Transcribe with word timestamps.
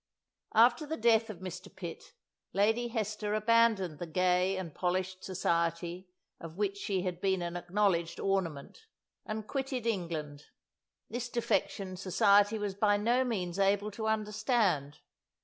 After 0.55 0.87
the 0.87 0.97
death 0.97 1.29
of 1.29 1.41
Mr. 1.41 1.69
Pitt, 1.75 2.13
Lady 2.53 2.87
Hester 2.87 3.35
abandoned 3.35 3.99
the 3.99 4.07
gay 4.07 4.57
and 4.57 4.73
polished 4.73 5.23
society 5.23 6.09
of 6.39 6.57
which 6.57 6.75
she 6.75 7.03
had 7.03 7.21
been 7.21 7.43
an 7.43 7.55
acknowledged 7.55 8.19
ornament, 8.19 8.87
and 9.27 9.45
quitted 9.45 9.85
England. 9.85 10.47
This 11.11 11.29
defection 11.29 11.97
society 11.97 12.57
was 12.57 12.73
by 12.73 12.97
no 12.97 13.23
means 13.23 13.59
able 13.59 13.91
to 13.91 14.07
understand. 14.07 15.01